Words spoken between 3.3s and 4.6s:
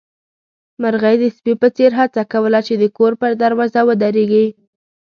دروازه ودرېږي.